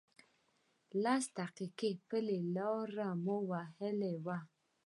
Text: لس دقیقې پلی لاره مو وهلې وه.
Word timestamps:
لس 1.03 1.23
دقیقې 1.39 1.91
پلی 2.07 2.39
لاره 2.55 3.07
مو 3.23 3.37
وهلې 3.49 4.13
وه. 4.25 4.37